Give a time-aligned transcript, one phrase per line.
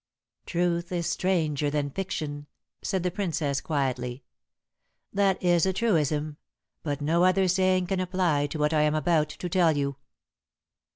[0.47, 2.47] "Truth is stranger than fiction,"
[2.81, 4.23] said the Princess quietly.
[5.13, 6.37] "That is a truism,
[6.81, 9.97] but no other saying can apply to what I am about to tell you."